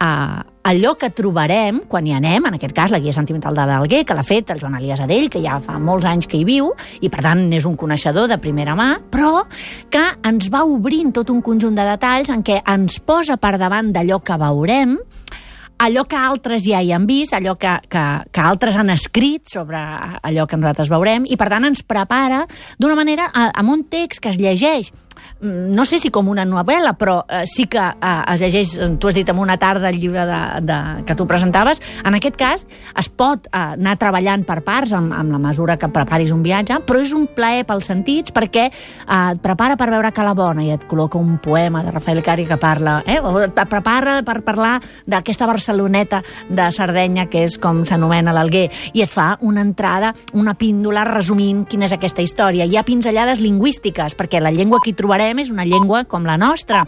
uh, 0.00 0.40
allò 0.62 0.94
que 0.98 1.10
trobarem 1.10 1.82
quan 1.90 2.06
hi 2.06 2.14
anem, 2.16 2.46
en 2.46 2.56
aquest 2.56 2.74
cas 2.76 2.92
la 2.94 3.00
guia 3.02 3.14
sentimental 3.14 3.56
de 3.58 3.66
l'Alguer, 3.66 4.04
que 4.06 4.14
l'ha 4.14 4.24
fet 4.26 4.52
el 4.54 4.60
Joan 4.62 4.78
Elias 4.78 5.02
Adell, 5.02 5.28
que 5.30 5.42
ja 5.42 5.58
fa 5.62 5.78
molts 5.82 6.06
anys 6.08 6.28
que 6.30 6.38
hi 6.38 6.46
viu, 6.48 6.70
i 7.02 7.10
per 7.12 7.24
tant 7.26 7.44
n'és 7.50 7.66
un 7.68 7.76
coneixedor 7.76 8.30
de 8.30 8.38
primera 8.42 8.76
mà, 8.78 8.94
però 9.10 9.42
que 9.90 10.04
ens 10.28 10.48
va 10.52 10.64
obrint 10.68 11.12
tot 11.12 11.30
un 11.34 11.42
conjunt 11.42 11.76
de 11.78 11.86
detalls 11.88 12.30
en 12.32 12.46
què 12.46 12.62
ens 12.62 13.00
posa 13.02 13.36
per 13.36 13.56
davant 13.58 13.92
d'allò 13.92 14.22
que 14.22 14.38
veurem, 14.38 14.96
allò 15.82 16.04
que 16.06 16.16
altres 16.16 16.62
ja 16.62 16.80
hi 16.82 16.92
han 16.94 17.06
vist, 17.10 17.34
allò 17.34 17.56
que, 17.58 17.72
que, 17.90 18.02
que 18.30 18.42
altres 18.42 18.76
han 18.78 18.92
escrit 18.94 19.50
sobre 19.50 19.80
allò 20.22 20.46
que 20.46 20.58
nosaltres 20.60 20.90
veurem, 20.92 21.26
i 21.26 21.38
per 21.38 21.50
tant 21.50 21.66
ens 21.66 21.82
prepara 21.82 22.44
d'una 22.78 22.98
manera, 22.98 23.28
eh, 23.32 23.48
amb 23.58 23.74
un 23.74 23.82
text 23.90 24.22
que 24.22 24.30
es 24.30 24.38
llegeix 24.38 24.92
no 25.42 25.84
sé 25.84 25.98
si 25.98 26.10
com 26.14 26.28
una 26.30 26.44
novel·la, 26.46 26.94
però 26.98 27.20
eh, 27.28 27.42
sí 27.50 27.66
que 27.70 27.82
eh, 27.82 28.12
es 28.34 28.42
llegeix, 28.42 28.74
tu 29.00 29.10
has 29.10 29.16
dit 29.18 29.28
en 29.28 29.38
una 29.42 29.58
tarda 29.58 29.90
el 29.90 29.98
llibre 30.00 30.24
de, 30.26 30.40
de, 30.62 30.78
que 31.06 31.16
tu 31.18 31.26
presentaves, 31.26 31.82
en 32.04 32.14
aquest 32.14 32.38
cas 32.38 32.66
es 32.98 33.08
pot 33.08 33.48
eh, 33.50 33.62
anar 33.74 33.96
treballant 34.00 34.46
per 34.48 34.60
parts 34.66 34.94
amb, 34.96 35.12
amb 35.16 35.34
la 35.34 35.40
mesura 35.42 35.76
que 35.80 35.90
preparis 35.92 36.32
un 36.34 36.42
viatge, 36.44 36.80
però 36.86 37.02
és 37.02 37.14
un 37.16 37.26
plaer 37.34 37.66
pels 37.68 37.90
sentits 37.90 38.34
perquè 38.34 38.68
eh, 38.68 39.20
et 39.32 39.42
prepara 39.42 39.76
per 39.80 39.90
veure 39.92 40.12
Calabona 40.14 40.64
i 40.66 40.72
et 40.74 40.86
col·loca 40.88 41.18
un 41.18 41.38
poema 41.42 41.82
de 41.82 41.94
Rafael 41.94 42.22
Cari 42.22 42.46
que 42.46 42.58
parla, 42.60 43.00
eh, 43.06 43.18
o 43.18 43.34
et 43.42 43.58
prepara 43.68 44.20
per 44.26 44.40
parlar 44.46 44.76
d'aquesta 45.06 45.48
Barceloneta 45.50 46.22
de 46.48 46.70
Sardenya 46.72 47.26
que 47.30 47.44
és 47.48 47.58
com 47.62 47.82
s'anomena 47.88 48.34
l'Alguer 48.34 48.68
i 48.92 49.02
et 49.02 49.10
fa 49.10 49.32
una 49.42 49.62
entrada, 49.64 50.12
una 50.38 50.54
píndola 50.58 51.04
resumint 51.08 51.64
quina 51.66 51.86
és 51.88 51.94
aquesta 51.96 52.22
història. 52.22 52.66
Hi 52.66 52.76
ha 52.78 52.86
pinzellades 52.86 53.42
lingüístiques 53.42 54.16
perquè 54.18 54.40
la 54.42 54.52
llengua 54.54 54.80
que 54.82 54.92
hi 54.92 54.98
trobarem 55.12 55.42
és 55.42 55.50
una 55.52 55.64
llengua 55.68 56.06
com 56.08 56.24
la 56.24 56.38
nostra 56.40 56.86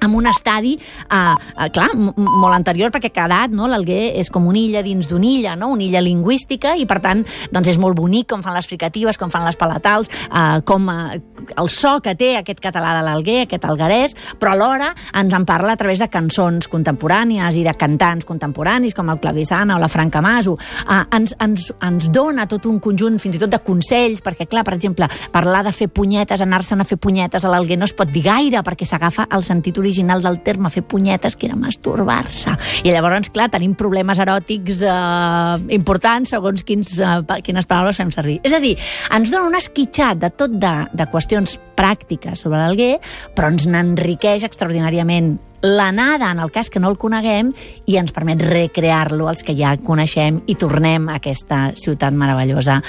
amb 0.00 0.16
un 0.16 0.26
estadi, 0.26 0.76
eh, 0.76 1.16
eh, 1.16 1.70
clar, 1.70 1.90
molt 1.96 2.54
anterior, 2.54 2.90
perquè 2.94 3.10
ha 3.10 3.16
quedat, 3.16 3.54
no? 3.54 3.68
l'Alguer 3.70 4.16
és 4.20 4.30
com 4.30 4.46
una 4.46 4.58
illa 4.60 4.82
dins 4.82 5.08
d'una 5.08 5.26
illa, 5.26 5.56
no? 5.56 5.70
una 5.74 5.84
illa 5.84 6.02
lingüística, 6.04 6.76
i 6.76 6.86
per 6.86 7.00
tant 7.04 7.24
doncs 7.52 7.72
és 7.72 7.78
molt 7.80 7.96
bonic 7.98 8.28
com 8.30 8.42
fan 8.44 8.56
les 8.56 8.68
fricatives, 8.68 9.18
com 9.18 9.32
fan 9.32 9.46
les 9.46 9.56
palatals, 9.56 10.10
eh, 10.28 10.60
com, 10.66 10.88
eh, 10.90 11.20
el 11.56 11.70
so 11.70 11.98
que 12.02 12.14
té 12.18 12.34
aquest 12.36 12.60
català 12.60 12.94
de 12.98 13.04
l'Alguer, 13.06 13.42
aquest 13.44 13.64
alguerès, 13.64 14.16
però 14.40 14.54
alhora 14.54 14.92
ens 15.16 15.34
en 15.34 15.46
parla 15.48 15.74
a 15.74 15.80
través 15.80 16.00
de 16.02 16.08
cançons 16.12 16.68
contemporànies 16.68 17.56
i 17.56 17.64
de 17.66 17.74
cantants 17.78 18.26
contemporanis, 18.28 18.94
com 18.94 19.10
el 19.10 19.20
Clavissana 19.20 19.76
o 19.76 19.80
la 19.82 19.88
Franca 19.88 20.22
Maso. 20.22 20.56
Uh, 20.86 21.02
ens, 21.16 21.34
ens, 21.42 21.70
ens 21.82 22.08
dona 22.12 22.46
tot 22.50 22.66
un 22.66 22.78
conjunt, 22.82 23.18
fins 23.22 23.38
i 23.38 23.42
tot 23.42 23.52
de 23.52 23.60
consells, 23.64 24.22
perquè, 24.24 24.46
clar, 24.50 24.64
per 24.66 24.76
exemple, 24.76 25.08
parlar 25.32 25.62
de 25.66 25.72
fer 25.76 25.88
punyetes, 25.92 26.42
anar-se'n 26.42 26.82
a 26.82 26.88
fer 26.88 26.98
punyetes 27.00 27.44
a 27.44 27.52
l'Alguer 27.52 27.78
no 27.78 27.88
es 27.88 27.94
pot 27.96 28.10
dir 28.12 28.24
gaire, 28.26 28.62
perquè 28.66 28.88
s'agafa 28.88 29.28
el 29.36 29.44
sentit 29.46 29.78
original 29.78 29.85
del 30.22 30.40
terme 30.42 30.70
fer 30.70 30.82
punyetes, 30.82 31.36
que 31.36 31.46
era 31.46 31.56
masturbar-se. 31.56 32.56
I 32.84 32.92
llavors, 32.92 33.30
clar, 33.30 33.48
tenim 33.50 33.74
problemes 33.74 34.18
eròtics 34.18 34.82
eh, 34.82 35.74
importants 35.74 36.30
segons 36.30 36.64
quins, 36.66 36.98
eh, 36.98 37.40
quines 37.42 37.66
paraules 37.66 37.96
fem 37.96 38.10
servir. 38.10 38.40
És 38.42 38.52
a 38.52 38.60
dir, 38.60 38.76
ens 39.14 39.30
dona 39.30 39.46
un 39.46 39.56
esquitxat 39.58 40.18
de 40.18 40.30
tot 40.30 40.50
de, 40.50 40.74
de 40.92 41.08
qüestions 41.10 41.58
pràctiques 41.76 42.40
sobre 42.40 42.58
l'Alguer, 42.62 42.96
però 43.34 43.50
ens 43.52 43.66
n'enriqueix 43.68 44.46
extraordinàriament 44.48 45.36
l'anada 45.62 46.30
en 46.30 46.40
el 46.40 46.52
cas 46.52 46.70
que 46.70 46.80
no 46.80 46.90
el 46.92 46.98
coneguem 47.00 47.52
i 47.86 47.98
ens 48.00 48.14
permet 48.14 48.42
recrear-lo 48.44 49.30
els 49.30 49.42
que 49.46 49.56
ja 49.58 49.76
coneixem 49.76 50.42
i 50.46 50.58
tornem 50.60 51.08
a 51.08 51.20
aquesta 51.20 51.70
ciutat 51.76 52.14
meravellosa 52.14 52.82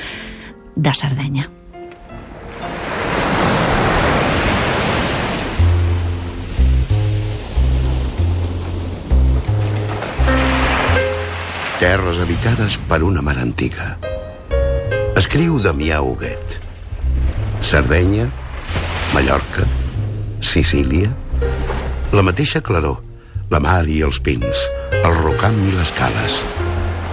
de 0.75 0.93
Sardenya. 0.93 1.56
Terres 11.77 12.17
habitades 12.17 12.79
per 12.89 13.03
una 13.05 13.21
mar 13.21 13.35
antiga. 13.37 13.91
Escriu 15.19 15.59
Damià 15.61 15.99
Huguet. 16.01 16.55
Sardenya, 17.61 18.23
Mallorca, 19.13 19.61
Sicília, 20.41 21.11
la 22.17 22.23
mateixa 22.25 22.63
claror, 22.65 23.03
la 23.53 23.59
mar 23.61 23.83
i 23.85 23.99
els 24.07 24.17
pins, 24.25 24.63
el 24.97 25.13
rocam 25.19 25.59
i 25.67 25.75
les 25.75 25.91
cales, 25.99 26.39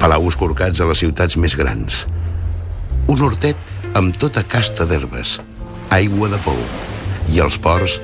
palaus 0.01 0.39
corcats 0.41 0.81
a 0.81 0.89
les 0.89 1.03
ciutats 1.05 1.37
més 1.37 1.57
grans, 1.61 2.07
un 3.05 3.21
hortet 3.21 3.93
amb 4.01 4.17
tota 4.17 4.47
casta 4.49 4.87
d'herbes, 4.89 5.35
aigua 5.93 6.31
de 6.33 6.41
pou, 6.47 6.63
i 7.37 7.43
els 7.45 7.61
ports, 7.61 7.99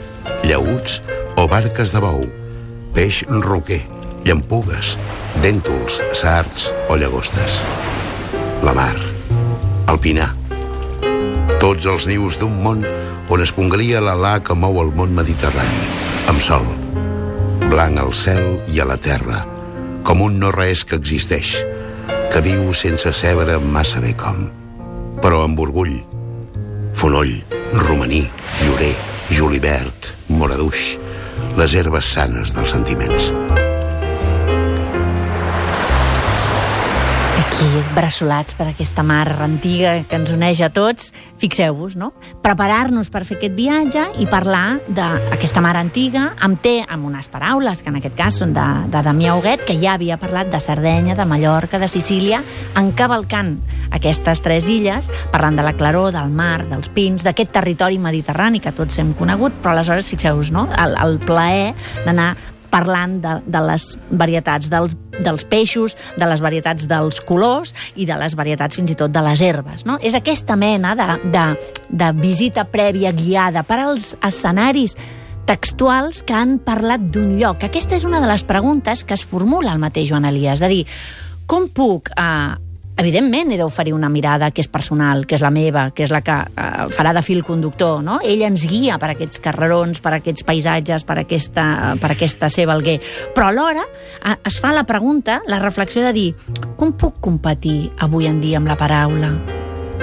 llauts 0.45 1.01
o 1.41 1.49
barques 1.49 1.97
de 1.97 2.05
bou, 2.05 2.29
peix 2.93 3.23
roquer, 3.49 3.81
llampugues, 4.25 4.97
dèntols, 5.43 6.01
sards 6.17 6.69
o 6.89 6.97
llagostes. 6.97 7.61
La 8.65 8.75
mar, 8.77 8.97
el 9.89 9.99
pinar, 10.03 10.33
tots 11.61 11.87
els 11.89 12.07
nius 12.09 12.39
d'un 12.41 12.55
món 12.65 12.85
on 13.31 13.43
es 13.45 13.53
conglia 13.55 14.03
l'alà 14.03 14.39
que 14.45 14.57
mou 14.59 14.81
el 14.83 14.93
món 14.97 15.15
mediterrani, 15.17 15.83
amb 16.31 16.43
sol, 16.43 16.67
blanc 17.71 18.01
al 18.03 18.15
cel 18.17 18.59
i 18.73 18.81
a 18.83 18.89
la 18.89 18.99
terra, 19.01 19.45
com 20.05 20.25
un 20.27 20.41
no-res 20.43 20.85
que 20.85 20.99
existeix, 20.99 21.55
que 22.31 22.43
viu 22.45 22.73
sense 22.75 23.13
cebre 23.17 23.59
massa 23.61 24.03
bé 24.03 24.15
com, 24.19 24.49
però 25.23 25.45
amb 25.47 25.63
orgull. 25.63 25.97
Fonoll, 27.01 27.37
romaní, 27.87 28.25
llorer, 28.65 28.93
julivert, 29.31 30.13
moraduix, 30.29 30.95
les 31.57 31.75
herbes 31.75 32.15
sanes 32.19 32.55
dels 32.57 32.77
sentiments. 32.77 33.31
Aquí 37.51 37.83
bressolats 37.95 38.55
per 38.55 38.69
aquesta 38.71 39.03
mar 39.03 39.29
antiga 39.43 39.93
que 40.09 40.17
ens 40.19 40.31
uneix 40.33 40.61
a 40.63 40.69
tots, 40.73 41.11
fixeu-vos, 41.41 41.97
no? 41.99 42.11
Preparar-nos 42.45 43.11
per 43.11 43.25
fer 43.29 43.37
aquest 43.39 43.57
viatge 43.57 44.05
i 44.23 44.27
parlar 44.31 44.79
d'aquesta 44.89 45.63
mar 45.65 45.75
antiga 45.81 46.31
amb 46.41 46.61
té, 46.63 46.79
amb 46.87 47.09
unes 47.11 47.29
paraules, 47.33 47.83
que 47.83 47.91
en 47.91 47.99
aquest 48.01 48.17
cas 48.19 48.39
són 48.43 48.55
de, 48.57 48.67
de 48.93 49.03
Damià 49.07 49.35
Huguet, 49.39 49.65
que 49.67 49.79
ja 49.81 49.97
havia 49.97 50.21
parlat 50.21 50.53
de 50.53 50.61
Sardenya, 50.63 51.17
de 51.19 51.27
Mallorca, 51.29 51.81
de 51.83 51.89
Sicília, 51.91 52.43
encavalcant 52.79 53.57
aquestes 53.97 54.45
tres 54.45 54.69
illes, 54.71 55.11
parlant 55.33 55.59
de 55.59 55.67
la 55.67 55.75
claror, 55.77 56.13
del 56.15 56.31
mar, 56.31 56.65
dels 56.71 56.93
pins, 56.95 57.27
d'aquest 57.27 57.53
territori 57.57 57.99
mediterrani 57.99 58.63
que 58.63 58.75
tots 58.77 59.01
hem 59.03 59.13
conegut, 59.19 59.61
però 59.61 59.75
aleshores, 59.75 60.09
fixeu-vos, 60.13 60.55
no? 60.55 60.69
El, 60.79 60.97
el 61.03 61.21
plaer 61.27 61.75
d'anar 62.07 62.35
parlant 62.71 63.19
de, 63.23 63.37
de 63.47 63.63
les 63.67 63.87
varietats 64.11 64.71
dels, 64.73 64.97
dels 65.19 65.45
peixos, 65.51 65.97
de 66.17 66.29
les 66.31 66.43
varietats 66.43 66.87
dels 66.91 67.21
colors 67.27 67.75
i 67.97 68.07
de 68.09 68.17
les 68.21 68.37
varietats 68.39 68.79
fins 68.79 68.93
i 68.93 68.99
tot 68.99 69.13
de 69.13 69.23
les 69.27 69.43
herbes. 69.45 69.85
No? 69.89 69.99
És 70.03 70.17
aquesta 70.19 70.57
mena 70.57 70.95
de, 70.99 71.09
de, 71.35 71.47
de 71.91 72.13
visita 72.21 72.67
prèvia 72.71 73.13
guiada 73.17 73.65
per 73.67 73.83
als 73.85 74.15
escenaris 74.23 74.97
textuals 75.51 76.23
que 76.23 76.37
han 76.37 76.59
parlat 76.63 77.11
d'un 77.11 77.35
lloc. 77.41 77.65
Aquesta 77.67 77.97
és 77.99 78.07
una 78.07 78.21
de 78.23 78.31
les 78.31 78.45
preguntes 78.47 79.03
que 79.05 79.17
es 79.19 79.27
formula 79.27 79.75
el 79.75 79.83
mateix 79.83 80.11
Joan 80.13 80.29
Elias, 80.29 80.63
de 80.63 80.71
dir, 80.71 80.83
com 81.51 81.67
puc 81.75 82.13
eh, 82.15 82.55
evidentment 83.01 83.53
he 83.53 83.59
d'oferir 83.59 83.95
una 83.97 84.11
mirada 84.13 84.51
que 84.55 84.63
és 84.63 84.69
personal, 84.71 85.25
que 85.27 85.37
és 85.39 85.45
la 85.45 85.51
meva, 85.55 85.89
que 85.97 86.05
és 86.07 86.13
la 86.13 86.21
que 86.25 86.37
eh, 86.37 86.89
farà 86.95 87.15
de 87.17 87.23
fil 87.27 87.43
conductor, 87.47 88.03
no? 88.05 88.19
Ell 88.25 88.45
ens 88.47 88.67
guia 88.71 88.99
per 89.01 89.13
aquests 89.15 89.43
carrerons, 89.43 90.03
per 90.05 90.15
aquests 90.19 90.47
paisatges, 90.47 91.07
per 91.09 91.21
aquesta, 91.25 91.65
per 92.01 92.13
aquesta 92.15 92.51
seva 92.53 92.77
alguer. 92.77 92.99
Però 93.35 93.49
alhora 93.51 93.87
eh, 93.87 94.37
es 94.47 94.61
fa 94.61 94.75
la 94.77 94.85
pregunta, 94.89 95.41
la 95.49 95.61
reflexió 95.63 96.05
de 96.07 96.13
dir 96.17 96.29
com 96.77 96.93
puc 96.93 97.21
competir 97.25 97.91
avui 98.05 98.29
en 98.31 98.41
dia 98.41 98.61
amb 98.61 98.71
la 98.71 98.79
paraula 98.81 99.35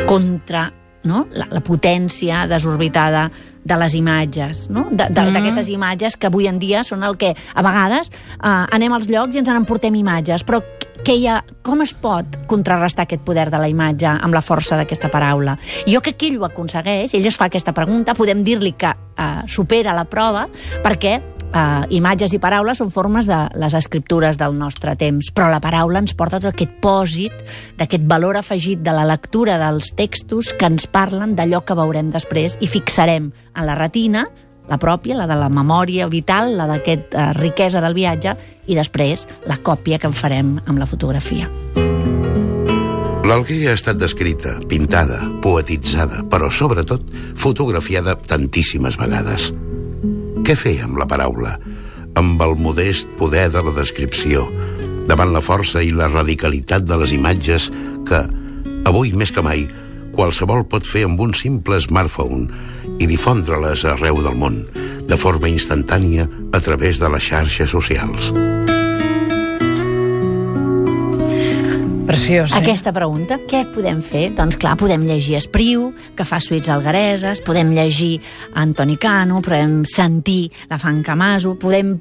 contra 0.08 0.68
no? 1.08 1.26
la, 1.32 1.48
la 1.52 1.62
potència 1.64 2.46
desorbitada 2.50 3.28
de 3.68 3.78
les 3.82 3.96
imatges, 3.98 4.68
no? 4.72 4.86
d'aquestes 4.92 5.68
mm. 5.68 5.74
imatges 5.76 6.16
que 6.16 6.30
avui 6.30 6.48
en 6.48 6.60
dia 6.60 6.84
són 6.88 7.04
el 7.04 7.18
que 7.20 7.34
a 7.34 7.64
vegades 7.66 8.12
eh, 8.12 8.48
anem 8.48 8.96
als 8.96 9.10
llocs 9.12 9.36
i 9.36 9.42
ens 9.42 9.52
en 9.52 9.60
emportem 9.60 9.96
imatges, 10.00 10.46
però 10.48 10.62
que 11.04 11.16
hi 11.16 11.28
ha, 11.28 11.42
com 11.64 11.82
es 11.86 11.94
pot 11.94 12.38
contrarrestar 12.50 13.06
aquest 13.08 13.24
poder 13.28 13.48
de 13.54 13.62
la 13.62 13.70
imatge 13.72 14.10
amb 14.10 14.36
la 14.36 14.44
força 14.44 14.78
d'aquesta 14.80 15.12
paraula? 15.14 15.58
Jo 15.88 16.02
crec 16.04 16.20
que 16.20 16.32
ell 16.32 16.42
ho 16.42 16.48
aconsegueix, 16.48 17.14
ell 17.14 17.28
es 17.30 17.40
fa 17.40 17.48
aquesta 17.52 17.76
pregunta, 17.76 18.18
podem 18.18 18.44
dir-li 18.44 18.74
que 18.78 18.92
eh, 18.92 19.32
supera 19.48 19.96
la 19.98 20.08
prova, 20.10 20.48
perquè 20.84 21.18
eh, 21.54 21.96
imatges 21.98 22.34
i 22.36 22.40
paraules 22.42 22.80
són 22.82 22.92
formes 22.94 23.28
de 23.30 23.40
les 23.60 23.76
escriptures 23.78 24.40
del 24.40 24.58
nostre 24.58 24.96
temps, 25.00 25.32
però 25.34 25.50
la 25.52 25.62
paraula 25.64 26.02
ens 26.04 26.16
porta 26.18 26.42
tot 26.42 26.54
aquest 26.54 26.78
pòsit, 26.84 27.36
d'aquest 27.78 28.08
valor 28.10 28.40
afegit 28.40 28.84
de 28.84 28.96
la 28.96 29.06
lectura 29.08 29.58
dels 29.62 29.94
textos 29.98 30.54
que 30.58 30.70
ens 30.70 30.88
parlen 30.92 31.36
d'allò 31.38 31.64
que 31.66 31.78
veurem 31.78 32.12
després 32.14 32.58
i 32.62 32.70
fixarem 32.72 33.32
en 33.32 33.66
la 33.66 33.78
retina, 33.78 34.28
la 34.68 34.78
pròpia, 34.78 35.16
la 35.18 35.28
de 35.28 35.38
la 35.40 35.50
memòria 35.50 36.08
vital, 36.12 36.56
la 36.58 36.68
d'aquesta 36.70 37.30
eh, 37.30 37.34
riquesa 37.40 37.82
del 37.84 37.96
viatge, 37.98 38.36
i 38.68 38.76
després 38.76 39.28
la 39.48 39.60
còpia 39.64 40.00
que 40.00 40.10
en 40.10 40.16
farem 40.16 40.58
amb 40.66 40.80
la 40.80 40.88
fotografia. 40.90 41.50
L'Alguer 43.28 43.66
ha 43.68 43.76
estat 43.76 43.98
descrita, 44.00 44.54
pintada, 44.72 45.20
poetitzada, 45.44 46.22
però 46.32 46.48
sobretot 46.48 47.04
fotografiada 47.36 48.16
tantíssimes 48.16 48.96
vegades. 49.00 49.50
Què 50.48 50.56
fer 50.56 50.78
amb 50.86 50.96
la 51.02 51.08
paraula? 51.12 51.58
Amb 52.16 52.40
el 52.42 52.56
modest 52.56 53.10
poder 53.20 53.50
de 53.52 53.64
la 53.66 53.74
descripció, 53.76 54.46
davant 55.12 55.34
la 55.36 55.44
força 55.44 55.84
i 55.84 55.92
la 55.92 56.08
radicalitat 56.08 56.88
de 56.88 57.02
les 57.04 57.12
imatges 57.16 57.68
que, 58.08 58.24
avui 58.88 59.12
més 59.12 59.36
que 59.36 59.44
mai, 59.44 59.68
qualsevol 60.18 60.66
pot 60.66 60.88
fer 60.88 61.06
amb 61.06 61.22
un 61.22 61.36
simple 61.38 61.78
smartphone 61.84 62.50
i 62.98 63.06
difondre-les 63.10 63.86
arreu 63.86 64.20
del 64.26 64.38
món, 64.38 64.64
de 65.08 65.18
forma 65.20 65.52
instantània 65.52 66.26
a 66.52 66.62
través 66.64 66.98
de 67.00 67.12
les 67.14 67.30
xarxes 67.30 67.70
socials. 67.70 68.34
Preciós, 72.08 72.54
eh? 72.56 72.62
Aquesta 72.62 72.94
pregunta, 72.96 73.36
què 73.52 73.66
podem 73.76 74.00
fer? 74.02 74.30
Doncs 74.36 74.56
clar, 74.58 74.78
podem 74.80 75.04
llegir 75.06 75.36
Espriu, 75.42 75.90
que 76.16 76.26
fa 76.26 76.40
suïts 76.40 76.72
alguereses, 76.72 77.44
podem 77.44 77.74
llegir 77.76 78.22
Antoni 78.56 78.96
Cano, 78.98 79.42
podem 79.44 79.82
sentir 79.86 80.48
la 80.72 80.80
Fanca 80.80 81.18
Maso, 81.20 81.58
podem 81.60 81.98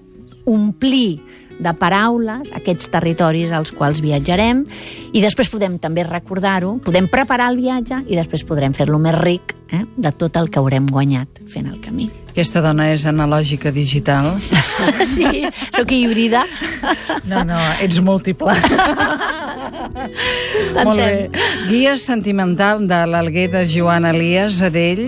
omplir 0.46 1.18
de 1.58 1.72
paraules 1.78 2.50
aquests 2.56 2.90
territoris 2.92 3.52
als 3.56 3.72
quals 3.74 4.02
viatjarem 4.04 4.64
i 5.12 5.22
després 5.24 5.50
podem 5.52 5.78
també 5.82 6.04
recordar-ho, 6.06 6.76
podem 6.84 7.08
preparar 7.08 7.50
el 7.52 7.60
viatge 7.60 8.02
i 8.06 8.18
després 8.18 8.44
podrem 8.46 8.76
fer-lo 8.76 9.00
més 9.02 9.16
ric 9.18 9.56
eh, 9.72 9.84
de 9.96 10.12
tot 10.12 10.36
el 10.36 10.50
que 10.50 10.60
haurem 10.60 10.88
guanyat 10.90 11.42
fent 11.50 11.70
el 11.70 11.80
camí. 11.80 12.10
Aquesta 12.36 12.60
dona 12.60 12.90
és 12.92 13.06
analògica 13.08 13.70
digital. 13.72 14.34
sí, 15.14 15.46
sóc 15.72 15.92
híbrida. 15.96 16.44
No, 17.24 17.40
no, 17.48 17.56
ets 17.80 18.02
múltiple. 18.04 18.52
Molt 20.84 21.00
bé. 21.00 21.08
Guia 21.70 21.96
sentimental 21.96 22.84
de 22.90 23.00
l'Alguer 23.08 23.48
de 23.54 23.64
Joan 23.72 24.04
Elias 24.12 24.60
Adell. 24.60 25.06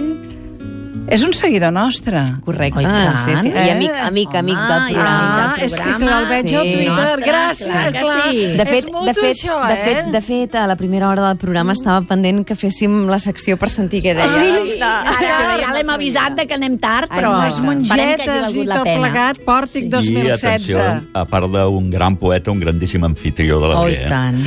És 1.10 1.22
un 1.24 1.32
seguidor 1.32 1.72
nostre. 1.72 2.20
Correcte, 2.44 2.78
Oh, 2.78 2.82
i 2.82 2.84
tant. 2.84 3.16
sí, 3.16 3.36
sí. 3.40 3.48
I 3.48 3.52
Eh? 3.56 3.70
amic, 3.72 3.90
amic, 4.02 4.34
amic 4.34 4.56
Home, 4.58 4.68
del 4.68 4.90
i 4.90 4.94
programa. 4.94 5.44
Ah, 5.48 5.54
del 5.56 5.64
és 5.64 5.74
que 5.74 5.82
programa. 5.82 6.18
el 6.20 6.26
veig 6.28 6.54
al 6.54 6.62
Sí. 6.64 6.72
Twitter. 6.72 6.90
Ostres, 6.92 7.26
Gràcies, 7.28 7.66
clar 7.72 7.92
que 7.92 8.00
clar. 8.00 8.30
sí. 8.30 8.36
De 8.58 8.64
fet, 8.66 8.74
és 8.84 8.92
mutu, 8.92 9.04
de 9.06 9.14
fet, 9.14 9.24
això, 9.36 9.66
de 9.68 9.72
eh? 9.74 9.84
fet, 9.84 10.06
de 10.12 10.20
fet, 10.20 10.54
a 10.54 10.66
la 10.66 10.76
primera 10.76 11.08
hora 11.08 11.26
del 11.28 11.36
programa 11.38 11.72
estava 11.72 12.02
pendent 12.02 12.44
que 12.46 12.54
féssim 12.54 13.06
la 13.08 13.18
secció 13.18 13.56
per 13.56 13.70
sentir 13.70 14.02
què 14.02 14.14
deia. 14.14 14.26
Sí, 14.28 14.76
De- 14.78 14.84
ara 14.84 15.56
ja 15.62 15.72
l'hem 15.72 15.88
avisat 15.90 16.34
de 16.36 16.46
que 16.46 16.54
anem 16.54 16.78
tard, 16.78 17.08
però. 17.10 17.42
Les 17.42 17.60
mongetes 17.60 18.54
i 18.54 18.64
tot 18.66 18.84
pena. 18.84 19.00
plegat, 19.00 19.38
Pòrtic 19.46 19.84
I 19.84 19.88
2016. 19.88 20.76
atenció, 20.76 21.08
a 21.14 21.24
part 21.24 21.46
d'un 21.50 21.90
gran 21.90 22.16
poeta, 22.16 22.50
un 22.50 22.60
grandíssim 22.60 23.02
anfitrió 23.04 23.58
de 23.60 23.68
la 23.68 23.80
Oh, 23.80 23.88
i 23.88 23.94
Brea. 23.94 24.06
tant. 24.06 24.42